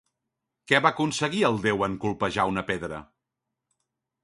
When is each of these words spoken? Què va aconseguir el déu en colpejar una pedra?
Què 0.71 0.79
va 0.85 0.91
aconseguir 0.97 1.43
el 1.51 1.59
déu 1.67 1.85
en 1.89 1.99
colpejar 2.07 2.47
una 2.55 2.65
pedra? 2.73 3.05